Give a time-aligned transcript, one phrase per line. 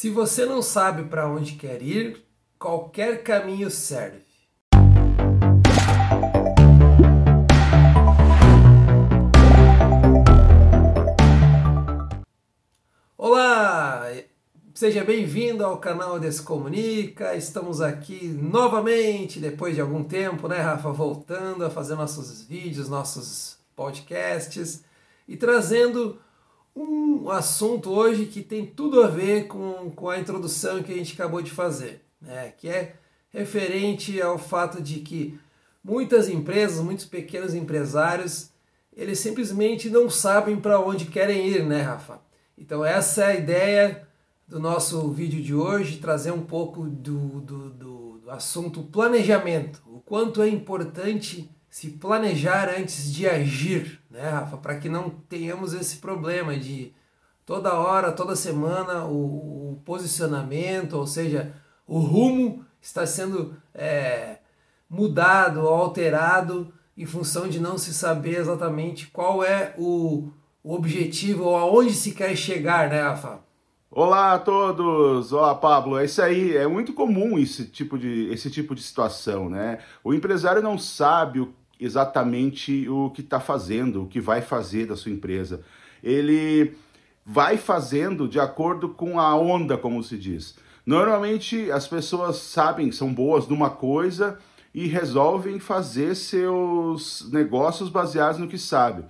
[0.00, 2.24] Se você não sabe para onde quer ir,
[2.56, 4.22] qualquer caminho serve.
[13.16, 14.04] Olá,
[14.72, 17.34] seja bem-vindo ao canal Descomunica.
[17.34, 23.58] Estamos aqui novamente depois de algum tempo, né, Rafa, voltando a fazer nossos vídeos, nossos
[23.74, 24.84] podcasts
[25.26, 26.20] e trazendo
[26.74, 31.14] um assunto hoje que tem tudo a ver com, com a introdução que a gente
[31.14, 32.52] acabou de fazer, né?
[32.56, 32.94] que é
[33.30, 35.38] referente ao fato de que
[35.82, 38.50] muitas empresas, muitos pequenos empresários,
[38.96, 42.20] eles simplesmente não sabem para onde querem ir, né, Rafa?
[42.56, 44.08] Então essa é a ideia
[44.46, 50.00] do nosso vídeo de hoje, trazer um pouco do, do, do, do assunto planejamento, o
[50.00, 54.56] quanto é importante se planejar antes de agir, né, Rafa?
[54.56, 56.92] Para que não tenhamos esse problema de
[57.44, 61.54] toda hora, toda semana o, o posicionamento, ou seja,
[61.86, 64.38] o rumo está sendo é,
[64.88, 70.30] mudado, alterado em função de não se saber exatamente qual é o,
[70.62, 73.40] o objetivo ou aonde se quer chegar, né, Rafa?
[73.90, 75.32] Olá a todos!
[75.32, 75.98] Olá, Pablo.
[75.98, 76.54] É isso aí.
[76.54, 79.78] É muito comum esse tipo de, esse tipo de situação, né?
[80.04, 84.96] O empresário não sabe o exatamente o que está fazendo, o que vai fazer da
[84.96, 85.62] sua empresa.
[86.02, 86.74] Ele
[87.24, 90.56] vai fazendo de acordo com a onda, como se diz.
[90.84, 94.38] Normalmente as pessoas sabem, são boas numa coisa
[94.74, 99.06] e resolvem fazer seus negócios baseados no que sabem.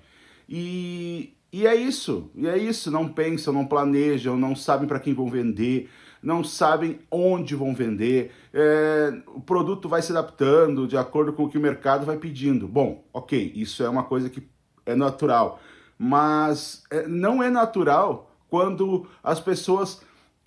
[0.48, 2.90] E, e é isso, e é isso.
[2.90, 5.88] Não pensam, não planejam, não sabem para quem vão vender,
[6.22, 11.48] não sabem onde vão vender, é, o produto vai se adaptando de acordo com o
[11.48, 12.66] que o mercado vai pedindo.
[12.66, 14.42] Bom, ok, isso é uma coisa que
[14.84, 15.60] é natural,
[15.98, 20.02] mas é, não é natural quando as pessoas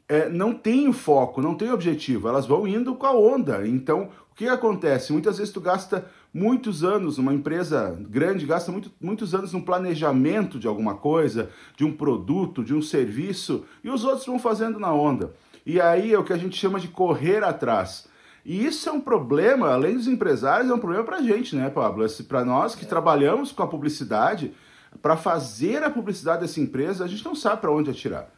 [0.10, 3.66] é, não têm foco, não têm objetivo, elas vão indo com a onda.
[3.68, 5.14] Então, o que acontece?
[5.14, 10.58] Muitas vezes tu gasta muitos anos, uma empresa grande gasta muito, muitos anos no planejamento
[10.58, 14.94] de alguma coisa, de um produto, de um serviço, e os outros vão fazendo na
[14.94, 15.34] onda.
[15.66, 18.10] E aí é o que a gente chama de correr atrás.
[18.44, 21.70] E isso é um problema, além dos empresários, é um problema para a gente, né,
[21.70, 22.06] Pablo?
[22.28, 22.88] Para nós que é.
[22.88, 24.54] trabalhamos com a publicidade,
[25.02, 28.30] para fazer a publicidade dessa empresa, a gente não sabe para onde atirar.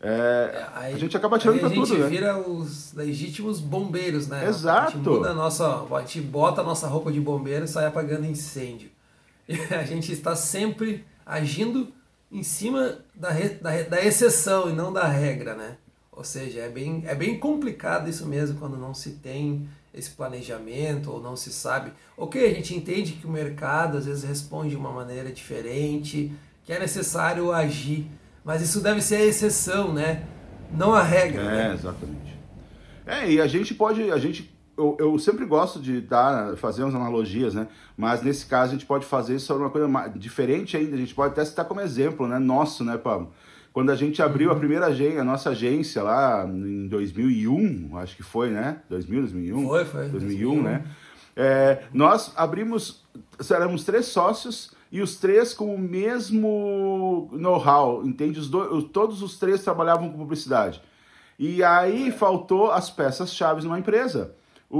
[0.00, 2.06] É, é, aí, a gente acaba tirando para tudo, né?
[2.06, 4.46] A gente vira os legítimos bombeiros, né?
[4.46, 4.88] Exato.
[4.88, 7.86] A gente, muda a, nossa, a gente bota a nossa roupa de bombeiro e sai
[7.86, 8.90] apagando incêndio.
[9.48, 11.88] E a gente está sempre agindo
[12.30, 15.76] em cima da, da, da exceção e não da regra, né?
[16.12, 21.10] Ou seja, é bem, é bem complicado isso mesmo quando não se tem esse planejamento
[21.10, 21.92] ou não se sabe.
[22.16, 26.32] Ok, a gente entende que o mercado às vezes responde de uma maneira diferente,
[26.64, 28.06] que é necessário agir,
[28.48, 30.22] mas isso deve ser a exceção, né?
[30.72, 31.42] Não a regra.
[31.42, 31.74] É, né?
[31.74, 32.38] exatamente.
[33.04, 36.94] É, e a gente pode, a gente eu, eu, sempre gosto de dar, fazer umas
[36.94, 37.68] analogias, né?
[37.94, 40.96] Mas nesse caso a gente pode fazer sobre uma coisa diferente ainda.
[40.96, 42.38] A gente pode até citar como exemplo, né?
[42.38, 43.34] Nosso, né, Pablo?
[43.70, 44.58] Quando a gente abriu a uhum.
[44.58, 48.78] primeira agência, a nossa agência lá em 2001, acho que foi, né?
[48.88, 49.68] 2000, 2001?
[49.68, 50.08] Foi, foi.
[50.08, 50.62] 2001, 2001.
[50.62, 50.84] né?
[51.36, 53.04] É, nós abrimos,
[53.50, 58.38] éramos três sócios e os três com o mesmo know-how, entende?
[58.38, 60.82] Os dois, todos os três trabalhavam com publicidade.
[61.38, 64.34] E aí faltou as peças-chave numa empresa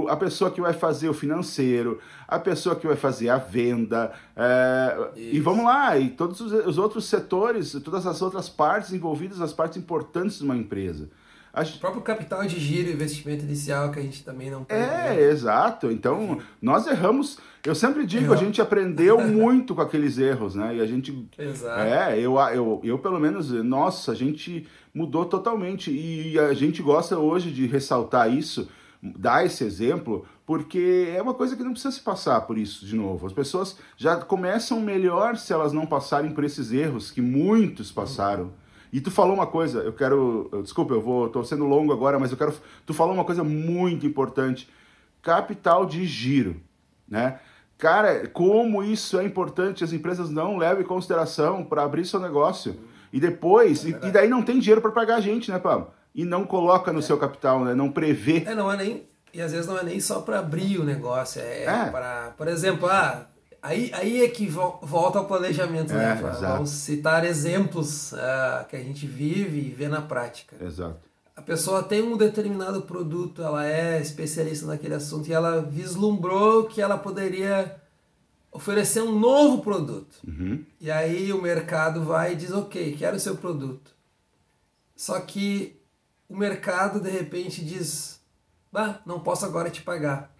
[0.08, 5.10] a pessoa que vai fazer o financeiro, a pessoa que vai fazer a venda, é,
[5.16, 9.52] e vamos lá, e todos os, os, outros setores, todas as outras partes envolvidas, as
[9.52, 11.08] partes importantes de uma empresa.
[11.62, 14.80] O próprio capital de giro, investimento inicial que a gente também não pode.
[14.80, 15.22] É, né?
[15.22, 15.90] exato.
[15.90, 17.38] Então, nós erramos.
[17.64, 20.76] Eu sempre digo, a gente aprendeu muito com aqueles erros, né?
[20.76, 21.28] E a gente.
[21.38, 21.80] Exato.
[21.80, 25.90] É, eu, eu, eu pelo menos, nossa, a gente mudou totalmente.
[25.90, 28.68] E a gente gosta hoje de ressaltar isso
[29.02, 32.96] dar esse exemplo, porque é uma coisa que não precisa se passar por isso de
[32.96, 33.26] novo.
[33.26, 38.50] As pessoas já começam melhor se elas não passarem por esses erros que muitos passaram.
[38.92, 42.30] E tu falou uma coisa, eu quero, desculpa, eu vou, tô sendo longo agora, mas
[42.30, 42.54] eu quero,
[42.86, 44.68] tu falou uma coisa muito importante,
[45.22, 46.56] capital de giro,
[47.08, 47.38] né?
[47.76, 52.76] Cara, como isso é importante, as empresas não levam em consideração para abrir seu negócio.
[53.12, 55.92] E depois, é e, e, daí não tem dinheiro para pagar a gente, né, Pablo?
[56.18, 57.02] e não coloca no é.
[57.02, 57.76] seu capital, né?
[57.76, 58.42] não prevê.
[58.44, 61.40] É, não é nem, e às vezes não é nem só para abrir o negócio,
[61.40, 61.90] é, é.
[61.90, 63.26] para, por exemplo, ah,
[63.62, 66.12] aí, aí é que volta ao planejamento, né?
[66.12, 70.56] É, Vamos citar exemplos uh, que a gente vive e vê na prática.
[70.64, 71.08] Exato.
[71.34, 76.82] A pessoa tem um determinado produto, ela é especialista naquele assunto e ela vislumbrou que
[76.82, 77.80] ela poderia
[78.50, 80.16] oferecer um novo produto.
[80.26, 80.64] Uhum.
[80.80, 83.92] E aí o mercado vai e diz, ok, quero o seu produto.
[84.96, 85.80] Só que
[86.28, 88.20] o mercado de repente diz,
[88.72, 90.34] bah, não posso agora te pagar.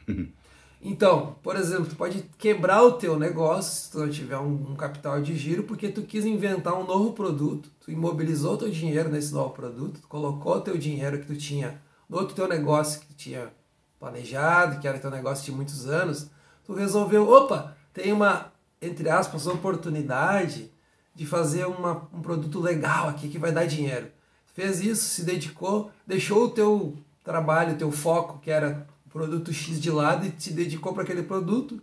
[0.81, 4.77] Então, por exemplo, tu pode quebrar o teu negócio se tu não tiver um, um,
[4.77, 9.33] capital de giro, porque tu quis inventar um novo produto, tu imobilizou teu dinheiro nesse
[9.33, 13.07] novo produto, tu colocou o teu dinheiro que tu tinha no outro teu negócio que
[13.09, 13.53] tu tinha
[13.99, 16.31] planejado, que era teu negócio de muitos anos,
[16.65, 20.71] tu resolveu, opa, tem uma, entre aspas, oportunidade
[21.15, 24.07] de fazer uma, um produto legal aqui que vai dar dinheiro.
[24.55, 29.81] Fez isso, se dedicou, deixou o teu trabalho, o teu foco, que era produto X
[29.81, 31.81] de lado e se dedicou para aquele produto.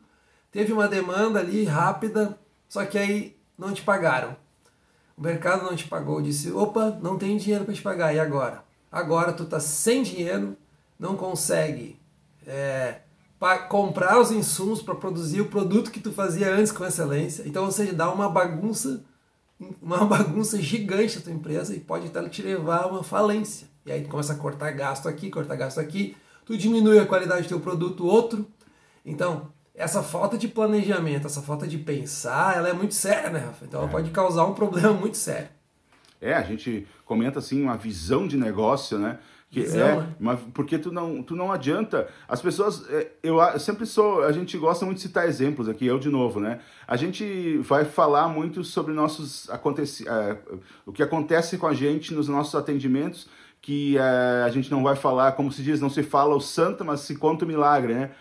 [0.51, 2.39] Teve uma demanda ali rápida,
[2.69, 4.35] só que aí não te pagaram.
[5.17, 8.63] O mercado não te pagou, disse: opa, não tem dinheiro para te pagar, e agora?
[8.91, 10.55] Agora tu tá sem dinheiro,
[10.99, 11.99] não consegue
[12.45, 12.99] é,
[13.67, 17.43] comprar os insumos para produzir o produto que tu fazia antes com excelência.
[17.45, 19.03] Então, seja, dá uma bagunça,
[19.81, 23.67] uma bagunça gigante a tua empresa e pode até te levar a uma falência.
[23.85, 26.15] E aí tu começa a cortar gasto aqui, cortar gasto aqui,
[26.45, 28.45] tu diminui a qualidade do teu produto, outro.
[29.03, 33.65] Então, essa falta de planejamento, essa falta de pensar, ela é muito séria, né, Rafa?
[33.65, 33.91] Então, ela é.
[33.91, 35.49] pode causar um problema muito sério.
[36.21, 39.19] É, a gente comenta assim uma visão de negócio, né?
[39.49, 40.15] Que visão, é, né?
[40.19, 42.07] Uma, porque tu não, tu não adianta.
[42.27, 45.85] As pessoas, é, eu, eu sempre sou, a gente gosta muito de citar exemplos aqui,
[45.85, 46.59] eu de novo, né?
[46.87, 50.37] A gente vai falar muito sobre nossos aconteci, é,
[50.85, 53.27] o que acontece com a gente nos nossos atendimentos
[53.65, 56.85] que é, a gente não vai falar, como se diz, não se fala o santo,
[56.85, 58.11] mas se conta o milagre, né?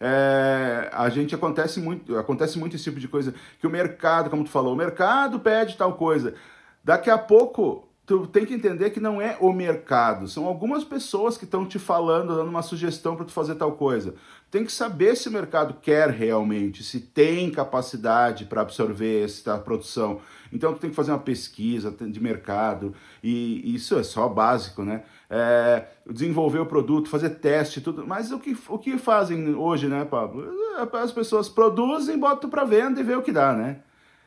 [0.00, 4.44] É, a gente acontece muito, acontece muito esse tipo de coisa, que o mercado, como
[4.44, 6.34] tu falou, o mercado pede tal coisa.
[6.82, 11.38] Daqui a pouco tu tem que entender que não é o mercado, são algumas pessoas
[11.38, 14.14] que estão te falando, dando uma sugestão para tu fazer tal coisa.
[14.50, 20.20] Tem que saber se o mercado quer realmente, se tem capacidade para absorver essa produção.
[20.52, 25.02] Então tu tem que fazer uma pesquisa de mercado e isso é só básico, né?
[25.28, 28.06] É, desenvolver o produto, fazer teste, tudo.
[28.06, 30.46] Mas o que, o que fazem hoje, né, Pablo?
[30.92, 33.80] As pessoas produzem, botam para venda e vê o que dá, né?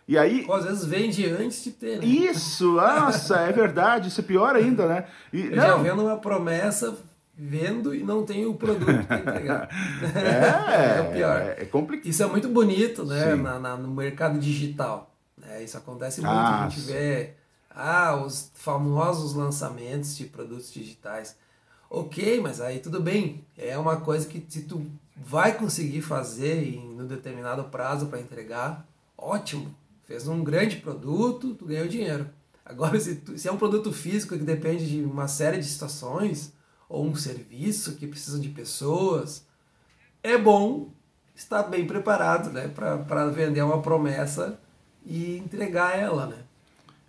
[0.07, 0.48] E aí.
[0.50, 2.00] Às vezes vende antes de ter.
[2.00, 2.06] Né?
[2.06, 4.07] Isso, nossa, é verdade.
[4.07, 5.06] Isso é pior ainda, né?
[5.33, 5.63] E, Eu não.
[5.63, 6.95] já vendo uma promessa,
[7.36, 9.69] vendo e não tem o produto para entregar.
[10.15, 11.42] É, é o pior.
[11.42, 12.07] É, é complicado.
[12.07, 13.36] Isso é muito bonito, né?
[13.36, 15.13] Na, na, no mercado digital.
[15.38, 15.63] Né?
[15.63, 16.33] Isso acontece muito.
[16.33, 16.94] Ah, a gente sim.
[16.94, 17.33] vê
[17.69, 21.36] ah, os famosos lançamentos de produtos digitais.
[21.89, 23.45] Ok, mas aí tudo bem.
[23.57, 24.86] É uma coisa que se tu
[25.18, 28.86] vai conseguir fazer em um determinado prazo para entregar,
[29.18, 29.75] ótimo
[30.07, 32.30] fez um grande produto, tu ganhou dinheiro.
[32.65, 36.54] Agora, se, tu, se é um produto físico que depende de uma série de situações,
[36.89, 39.45] ou um serviço que precisa de pessoas,
[40.24, 40.89] é bom
[41.36, 44.57] estar bem preparado né, para vender uma promessa
[45.06, 46.25] e entregar ela.
[46.27, 46.38] Né?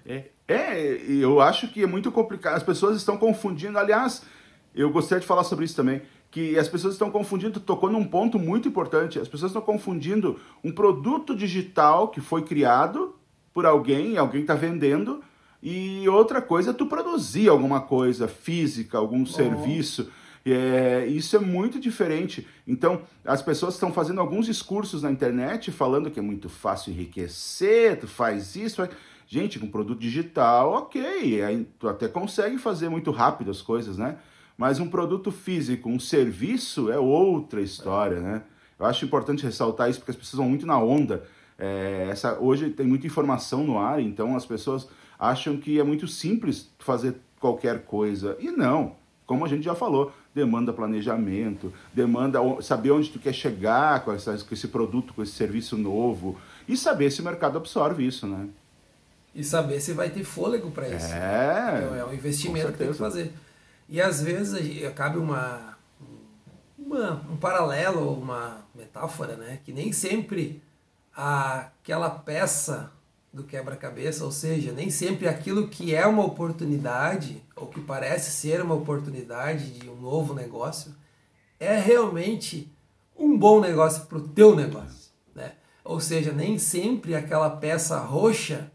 [0.04, 2.56] É, é, eu acho que é muito complicado.
[2.56, 3.78] As pessoas estão confundindo.
[3.78, 4.22] Aliás,
[4.74, 8.38] eu gostaria de falar sobre isso também que as pessoas estão confundindo, tocou num ponto
[8.38, 13.14] muito importante, as pessoas estão confundindo um produto digital que foi criado
[13.52, 15.22] por alguém, alguém está vendendo,
[15.62, 19.26] e outra coisa é tu produzir alguma coisa física, algum oh.
[19.26, 20.10] serviço.
[20.46, 22.46] É, isso é muito diferente.
[22.66, 27.98] Então, as pessoas estão fazendo alguns discursos na internet falando que é muito fácil enriquecer,
[27.98, 28.86] tu faz isso.
[29.26, 34.16] Gente, com produto digital, ok, aí tu até consegue fazer muito rápido as coisas, né?
[34.58, 38.42] Mas um produto físico, um serviço é outra história, né?
[38.76, 41.22] Eu acho importante ressaltar isso porque as pessoas vão muito na onda.
[41.56, 46.08] É, essa, hoje tem muita informação no ar, então as pessoas acham que é muito
[46.08, 48.36] simples fazer qualquer coisa.
[48.40, 54.04] E não, como a gente já falou, demanda planejamento, demanda saber onde tu quer chegar
[54.04, 56.36] com, essa, com esse produto, com esse serviço novo
[56.68, 58.48] e saber se o mercado absorve isso, né?
[59.34, 61.12] E saber se vai ter fôlego para isso.
[61.12, 63.32] É, então, é um investimento que tem que fazer.
[63.88, 65.78] E às vezes cabe uma,
[66.78, 69.60] uma, um paralelo, uma metáfora, né?
[69.64, 70.62] Que nem sempre
[71.14, 72.92] aquela peça
[73.32, 78.62] do quebra-cabeça, ou seja, nem sempre aquilo que é uma oportunidade, ou que parece ser
[78.62, 80.94] uma oportunidade de um novo negócio,
[81.58, 82.70] é realmente
[83.16, 85.10] um bom negócio para o teu negócio.
[85.34, 85.52] Né?
[85.84, 88.70] Ou seja, nem sempre aquela peça roxa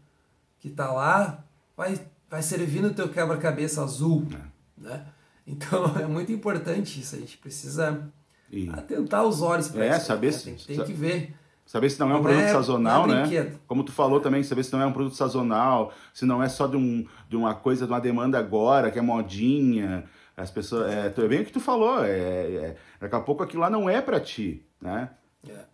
[0.60, 1.44] que está lá
[1.76, 4.26] vai, vai servir no teu quebra-cabeça azul.
[4.34, 4.53] É.
[4.84, 5.02] Né?
[5.46, 8.06] Então é muito importante isso, a gente precisa
[8.50, 8.68] e...
[8.68, 10.06] atentar os olhos para é, isso.
[10.06, 10.38] Saber né?
[10.38, 11.34] tem, tem, que ver.
[11.66, 13.56] Saber se não é um produto é, sazonal, é né?
[13.66, 16.66] Como tu falou também, saber se não é um produto sazonal, se não é só
[16.66, 20.04] de, um, de uma coisa, de uma demanda agora, que é modinha.
[20.36, 20.92] As pessoas.
[20.92, 22.04] É, é bem o que tu falou.
[22.04, 25.08] É, é, daqui a pouco aquilo lá não é para ti, né?
[25.48, 25.64] É.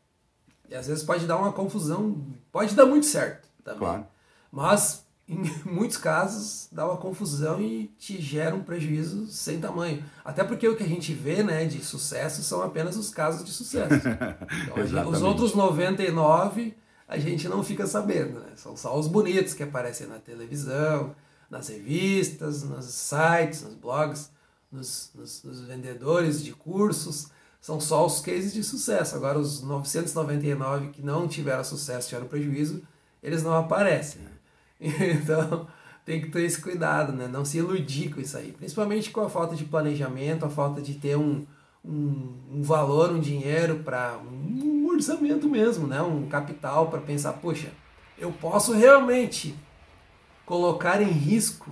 [0.69, 3.81] E às vezes pode dar uma confusão, pode dar muito certo também.
[3.81, 4.07] Claro.
[4.52, 10.02] Mas em muitos casos dá uma confusão e te gera um prejuízo sem tamanho.
[10.25, 13.52] Até porque o que a gente vê né, de sucesso são apenas os casos de
[13.52, 13.90] sucesso.
[14.64, 16.75] Então, os outros 99
[17.06, 18.40] a gente não fica sabendo.
[18.40, 18.52] Né?
[18.56, 21.14] São só os bonitos que aparecem na televisão,
[21.49, 24.30] nas revistas, nos sites, nos blogs,
[24.70, 27.28] nos, nos, nos vendedores de cursos.
[27.60, 29.14] São só os cases de sucesso.
[29.14, 32.82] Agora, os 999 que não tiveram sucesso, tiveram prejuízo,
[33.22, 34.22] eles não aparecem.
[35.20, 35.66] Então,
[36.04, 37.28] tem que ter esse cuidado, né?
[37.28, 38.52] Não se iludir com isso aí.
[38.52, 41.46] Principalmente com a falta de planejamento, a falta de ter um,
[41.84, 46.00] um, um valor, um dinheiro para um, orçamento mesmo, né?
[46.02, 47.70] Um capital para pensar, poxa,
[48.18, 49.54] eu posso realmente
[50.44, 51.70] colocar em risco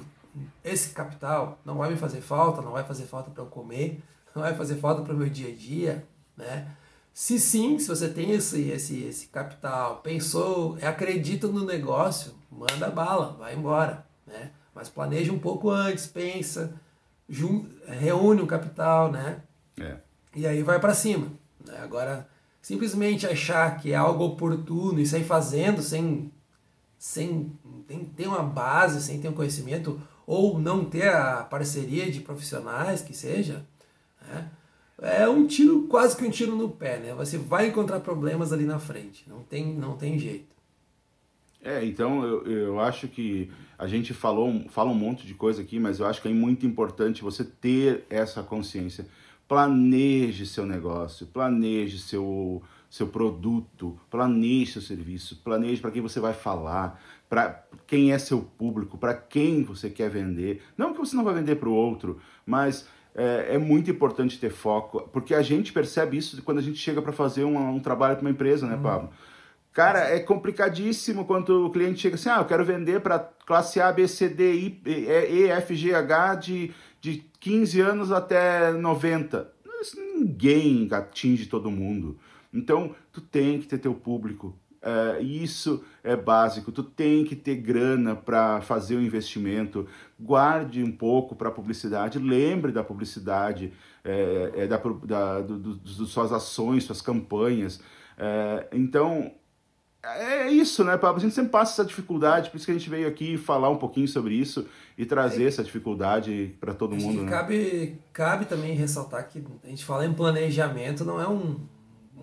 [0.65, 4.01] esse capital, não vai me fazer falta, não vai fazer falta para eu comer,
[4.35, 6.71] não vai fazer falta para o meu dia a dia, né?
[7.13, 13.37] Se sim, se você tem esse, esse, esse capital, pensou, acredita no negócio, manda bala,
[13.39, 14.05] vai embora.
[14.27, 14.51] Né?
[14.75, 16.75] Mas planeja um pouco antes, pensa,
[17.87, 19.43] reúne um capital, né?
[19.81, 19.97] É.
[20.35, 21.29] E aí vai para cima.
[21.65, 21.79] Né?
[21.83, 22.29] Agora,
[22.61, 26.31] simplesmente achar que é algo oportuno e sair fazendo sem,
[26.99, 27.53] sem
[28.17, 33.15] ter uma base, sem ter um conhecimento, ou não ter a parceria de profissionais que
[33.15, 33.65] seja,
[34.21, 34.51] né?
[35.01, 37.15] é um tiro, quase que um tiro no pé, né?
[37.15, 40.58] Você vai encontrar problemas ali na frente, não tem, não tem jeito.
[41.63, 45.79] É, então eu, eu acho que a gente falou, fala um monte de coisa aqui,
[45.79, 49.07] mas eu acho que é muito importante você ter essa consciência.
[49.47, 56.35] Planeje seu negócio, planeje seu, seu produto, planeje seu serviço, planeje para quem você vai
[56.35, 60.63] falar, para quem é seu público, para quem você quer vender.
[60.77, 64.51] Não que você não vai vender para o outro, mas é, é, muito importante ter
[64.51, 68.17] foco, porque a gente percebe isso quando a gente chega para fazer um, um trabalho
[68.17, 68.83] para uma empresa, né, uhum.
[68.83, 69.11] Pablo?
[69.79, 73.93] Cara, é complicadíssimo quando o cliente chega assim, ah, eu quero vender para classe A,
[73.93, 79.49] B, C, D, I, E, F, G, H de, de 15 anos até 90.
[80.17, 82.19] Ninguém atinge todo mundo.
[82.53, 86.73] Então, tu tem que ter teu público, é, isso é básico.
[86.73, 89.87] Tu tem que ter grana para fazer o investimento.
[90.19, 92.19] Guarde um pouco para publicidade.
[92.19, 93.73] Lembre da publicidade,
[94.05, 97.81] é, é da, da do, do, do, suas ações, suas campanhas.
[98.19, 99.38] É, então
[100.17, 101.19] é isso, né, Pablo?
[101.19, 103.77] A gente sempre passa essa dificuldade, por isso que a gente veio aqui falar um
[103.77, 107.23] pouquinho sobre isso e trazer essa dificuldade para todo mundo.
[107.23, 107.31] Né?
[107.31, 111.57] Cabe, cabe também ressaltar que a gente fala em planejamento, não é um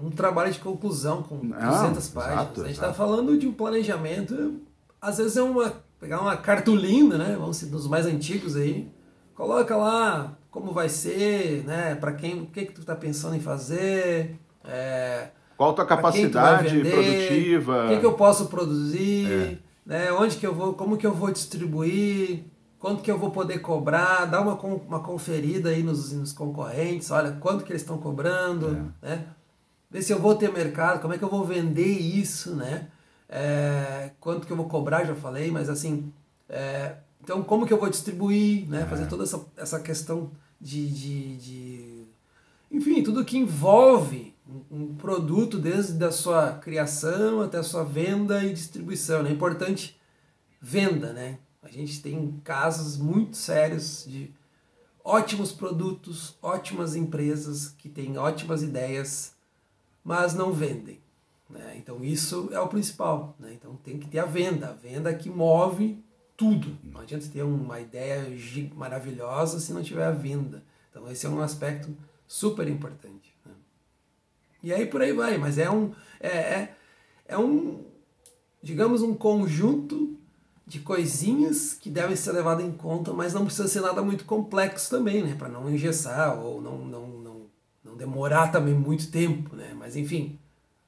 [0.01, 2.42] um trabalho de conclusão com Não, 200 páginas.
[2.42, 4.60] Exato, a gente está falando de um planejamento,
[5.01, 7.36] às vezes é uma pegar uma cartolina, né?
[7.39, 8.92] Vamos ser dos mais antigos aí,
[9.34, 11.96] coloca lá como vai ser, né?
[11.96, 16.78] Para quem, o que que tu está pensando em fazer, é, qual a tua capacidade
[16.78, 19.58] vender, produtiva, o que que eu posso produzir, é.
[19.86, 20.12] né?
[20.12, 22.44] Onde que eu vou, como que eu vou distribuir,
[22.80, 27.32] quanto que eu vou poder cobrar, dá uma, uma conferida aí nos, nos concorrentes, olha
[27.34, 29.08] quanto que eles estão cobrando, é.
[29.10, 29.26] né?
[29.90, 32.90] ver se eu vou ter mercado, como é que eu vou vender isso, né?
[33.30, 36.12] É, quanto que eu vou cobrar, já falei, mas assim,
[36.50, 38.86] é, então como que eu vou distribuir, né?
[38.86, 39.08] Fazer é.
[39.08, 42.06] toda essa, essa questão de, de, de
[42.70, 44.35] enfim, tudo que envolve
[44.70, 49.24] um produto desde a sua criação até a sua venda e distribuição.
[49.24, 49.30] Né?
[49.30, 50.00] É importante
[50.62, 51.40] venda, né?
[51.64, 54.32] A gente tem casos muito sérios de
[55.04, 59.36] ótimos produtos, ótimas empresas que têm ótimas ideias,
[60.04, 61.00] mas não vendem.
[61.50, 61.75] Né?
[61.78, 63.36] Então isso é o principal.
[63.40, 63.54] Né?
[63.54, 66.04] Então tem que ter a venda, a venda que move
[66.38, 66.78] tudo.
[66.84, 68.28] Não adianta ter uma ideia
[68.75, 70.64] maravilhosa se não tiver a venda.
[70.92, 71.96] Então esse é um aspecto
[72.28, 73.36] super importante.
[73.46, 73.54] Né?
[74.66, 76.76] E aí por aí vai, mas é um, é, é,
[77.28, 77.84] é um,
[78.64, 80.18] digamos, um conjunto
[80.66, 84.90] de coisinhas que devem ser levadas em conta, mas não precisa ser nada muito complexo
[84.90, 85.36] também, né?
[85.38, 87.42] Para não engessar ou não, não, não
[87.84, 89.72] não demorar também muito tempo, né?
[89.78, 90.40] Mas enfim,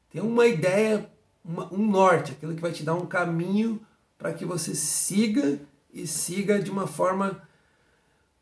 [0.10, 1.08] tem uma ideia,
[1.46, 3.80] uma, um norte, aquilo que vai te dar um caminho
[4.18, 5.60] para que você siga
[5.94, 7.44] e siga de uma forma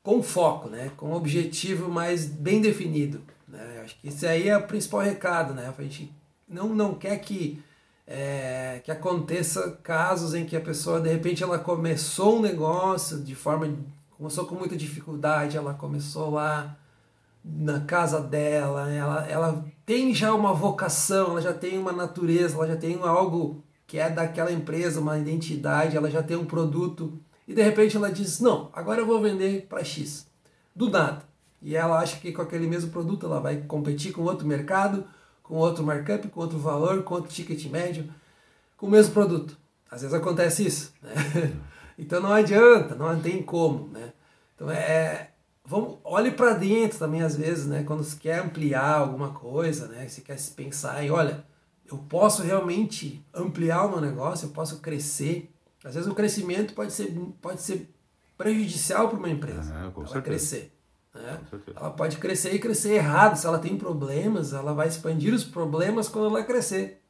[0.02, 0.94] com foco, né?
[0.96, 3.22] Com um objetivo mais bem definido.
[3.56, 3.82] Né?
[3.84, 5.74] Acho que esse aí é o principal recado, né?
[5.76, 6.14] A gente
[6.48, 7.64] não, não quer que,
[8.06, 13.36] é, que aconteça casos em que a pessoa, de repente, ela começou um negócio de
[13.36, 13.74] forma...
[14.18, 16.78] Começou com muita dificuldade, ela começou lá
[17.44, 22.68] na casa dela, ela, ela tem já uma vocação, ela já tem uma natureza, ela
[22.68, 27.54] já tem algo que é daquela empresa, uma identidade, ela já tem um produto e
[27.54, 30.28] de repente ela diz: Não, agora eu vou vender para X.
[30.76, 31.24] Do nada.
[31.66, 35.04] E ela acha que com aquele mesmo produto ela vai competir com outro mercado,
[35.42, 38.08] com outro markup, com outro valor, com outro ticket médio,
[38.78, 39.58] com o mesmo produto.
[39.90, 40.94] Às vezes acontece isso.
[41.02, 41.12] Né?
[41.98, 44.12] Então não adianta, não tem como, né?
[44.54, 45.30] Então é,
[45.64, 47.84] vamos, olhe para dentro também às vezes, né?
[47.84, 50.06] Quando você quer ampliar alguma coisa, né?
[50.06, 51.46] Você quer se pensar em, olha,
[51.90, 55.50] eu posso realmente ampliar o meu negócio, eu posso crescer.
[55.86, 57.90] Às vezes o crescimento pode ser, pode ser
[58.38, 59.74] prejudicial para uma empresa.
[59.74, 60.22] É, com ela certeza.
[60.22, 60.75] crescer.
[61.16, 61.40] Né?
[61.76, 63.38] Ela pode crescer e crescer errado.
[63.38, 67.02] Se ela tem problemas, ela vai expandir os problemas quando ela crescer.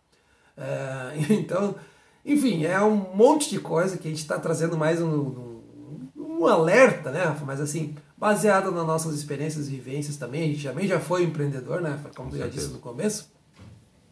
[0.56, 1.76] É, então,
[2.24, 6.48] enfim, é um monte de coisa que a gente está trazendo mais um, um, um,
[6.48, 7.44] alerta, né, Rafa?
[7.44, 10.44] Mas assim, baseado nas nossas experiências e vivências também.
[10.44, 12.00] A gente também já foi empreendedor, né?
[12.16, 13.34] Como tu já disse no começo.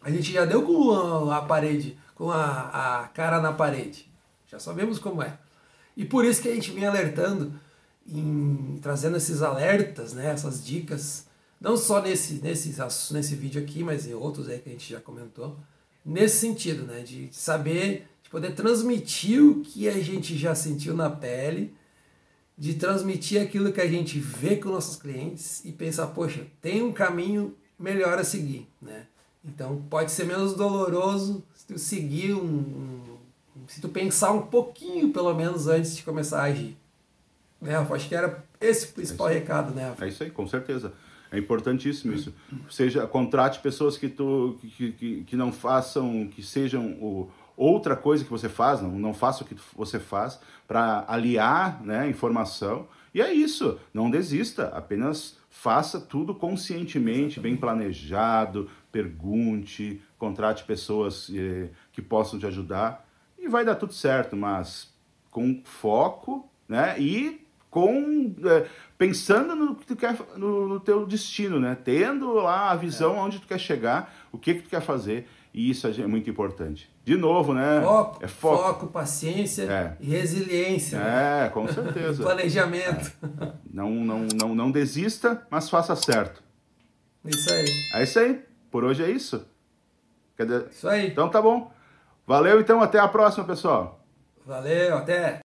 [0.02, 4.12] A gente já deu com a, a parede, com a, a cara na parede.
[4.46, 5.38] Já sabemos como é.
[5.96, 7.54] E por isso que a gente vem alertando,
[8.06, 11.26] em, trazendo esses alertas, né, essas dicas,
[11.60, 12.74] não só nesse, nesse,
[13.12, 15.56] nesse vídeo aqui, mas em outros aí que a gente já comentou,
[16.04, 21.08] nesse sentido, né, de saber, de poder transmitir o que a gente já sentiu na
[21.08, 21.74] pele,
[22.56, 26.92] de transmitir aquilo que a gente vê com nossos clientes e pensar, poxa, tem um
[26.92, 29.06] caminho melhor a seguir, né?
[29.44, 33.14] Então pode ser menos doloroso se tu seguir um, um
[33.66, 36.76] se tu pensar um pouquinho, pelo menos, antes de começar a agir.
[37.64, 37.94] Né, Rafa?
[37.94, 39.88] Acho que era esse o principal é recado, né?
[39.88, 40.04] Rafa?
[40.04, 40.92] É isso aí, com certeza.
[41.32, 42.32] É importantíssimo isso.
[42.70, 48.24] Seja, contrate pessoas que, tu, que, que, que não façam, que sejam o, outra coisa
[48.24, 52.86] que você faz, não, não faça o que você faz, para aliar né, informação.
[53.12, 61.68] E é isso, não desista, apenas faça tudo conscientemente, bem planejado, pergunte, contrate pessoas eh,
[61.92, 63.06] que possam te ajudar
[63.38, 64.92] e vai dar tudo certo, mas
[65.30, 66.96] com foco, né?
[66.98, 67.43] E
[67.74, 68.66] com é,
[68.96, 71.76] pensando no que tu quer no, no, teu destino, né?
[71.84, 73.18] Tendo lá a visão é.
[73.18, 76.88] onde tu quer chegar, o que que tu quer fazer, e isso é muito importante.
[77.04, 77.80] De novo, né?
[77.82, 79.96] Foco, é foco, foco paciência é.
[79.98, 81.00] e resiliência.
[81.00, 81.04] Né?
[81.04, 81.48] É, né?
[81.48, 82.22] com certeza.
[82.22, 83.12] Planejamento.
[83.40, 83.52] É.
[83.68, 86.40] Não, não, não, não desista, mas faça certo.
[87.24, 87.66] Isso aí.
[87.94, 88.40] É isso aí.
[88.70, 89.44] Por hoje é isso.
[90.70, 91.08] Isso aí.
[91.08, 91.72] Então tá bom.
[92.24, 94.00] Valeu, então, até a próxima, pessoal.
[94.46, 95.40] Valeu, até.